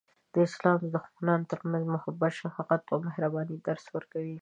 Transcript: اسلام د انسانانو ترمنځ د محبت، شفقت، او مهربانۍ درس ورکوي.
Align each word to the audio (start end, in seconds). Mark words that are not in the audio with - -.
اسلام 0.47 0.81
د 0.87 0.95
انسانانو 1.03 1.49
ترمنځ 1.51 1.83
د 1.87 1.91
محبت، 1.95 2.31
شفقت، 2.41 2.81
او 2.91 2.97
مهربانۍ 3.07 3.57
درس 3.67 3.85
ورکوي. 3.95 4.37